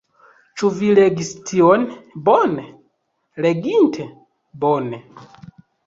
[0.61, 1.85] Ĉu vi legis tion?
[2.31, 2.67] Bone?
[3.47, 4.11] Leginte?
[4.65, 5.07] Bone.